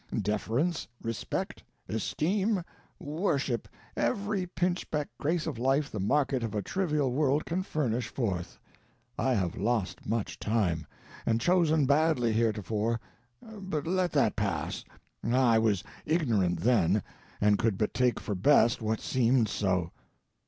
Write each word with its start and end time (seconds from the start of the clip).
deference, 0.23 0.87
respect, 1.03 1.61
esteem, 1.87 2.63
worship 2.97 3.67
every 3.95 4.47
pinchbeck 4.47 5.07
grace 5.19 5.45
of 5.45 5.59
life 5.59 5.91
the 5.91 5.99
market 5.99 6.41
of 6.41 6.55
a 6.55 6.61
trivial 6.63 7.11
world 7.11 7.45
can 7.45 7.61
furnish 7.61 8.07
forth. 8.07 8.57
I 9.19 9.35
have 9.35 9.55
lost 9.57 10.07
much 10.07 10.39
time, 10.39 10.87
and 11.23 11.39
chosen 11.39 11.85
badly 11.85 12.33
heretofore, 12.33 12.99
but 13.43 13.85
let 13.85 14.11
that 14.13 14.35
pass; 14.35 14.83
I 15.23 15.59
was 15.59 15.83
ignorant 16.03 16.61
then, 16.61 17.03
and 17.39 17.59
could 17.59 17.77
but 17.77 17.93
take 17.93 18.19
for 18.19 18.33
best 18.33 18.81
what 18.81 19.01
seemed 19.01 19.49
so." 19.49 19.91